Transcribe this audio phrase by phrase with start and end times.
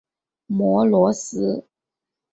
[0.47, 1.63] 摩罗斯。